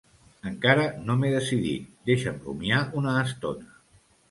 Encara 0.51 0.85
no 1.09 1.17
m'he 1.19 1.29
decidit: 1.35 1.85
deixa'm 2.11 2.41
rumiar 2.49 2.83
una 3.03 3.17
estona. 3.29 3.73